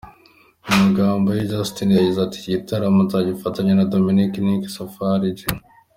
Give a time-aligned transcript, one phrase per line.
[0.65, 5.39] Mu magabo ye Justin yagize ati «Icyi gitaramo nzafatanya na Dominic Nic, Safari J.